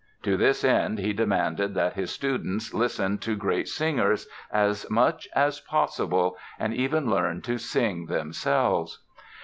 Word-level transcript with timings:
To 0.23 0.35
this 0.35 0.63
end 0.63 0.97
he 0.97 1.13
demanded 1.13 1.75
that 1.75 1.93
his 1.93 2.09
students 2.09 2.73
listen 2.73 3.19
to 3.19 3.35
great 3.35 3.67
singers 3.67 4.27
as 4.51 4.89
much 4.89 5.27
as 5.35 5.59
possible 5.59 6.37
and 6.57 6.73
even 6.73 7.07
learn 7.07 7.43
to 7.43 7.59
sing 7.59 8.07
themselves. 8.07 9.03